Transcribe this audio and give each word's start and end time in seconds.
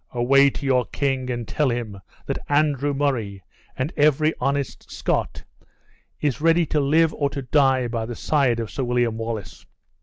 Away 0.15 0.49
to 0.49 0.65
your 0.65 0.85
king 0.87 1.29
and 1.29 1.47
tell 1.47 1.69
him 1.69 1.99
that 2.25 2.39
Andrew 2.49 2.91
Murray, 2.91 3.43
and 3.77 3.93
every 3.95 4.33
honest 4.41 4.89
Scot, 4.91 5.43
is 6.19 6.41
ready 6.41 6.65
to 6.73 6.79
live 6.79 7.13
or 7.13 7.29
to 7.29 7.43
die 7.43 7.87
by 7.87 8.07
the 8.07 8.15
side 8.15 8.59
of 8.59 8.71
Sir 8.71 8.83
William 8.83 9.19
Wallace." 9.19 9.63